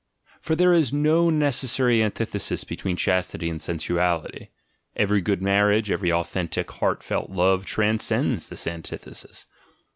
[0.41, 4.47] For there is no necessary antithesis between chastity and sen suality:
[4.95, 9.45] every good marriage, every authentic heart felt love transcends this antithesis.